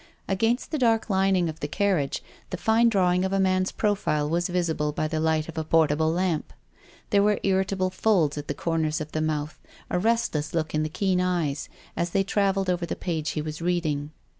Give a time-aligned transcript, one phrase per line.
[0.27, 4.27] Against the dark lining of the carriage the fine draw ing of a man's profile
[4.27, 6.53] was visible by the light of a portable lamp.
[7.11, 9.59] There were irri table folds at the corners of the mouth,
[9.91, 13.61] a restless look in the keen eyes, as they travelled over the page he was
[13.61, 14.09] reading.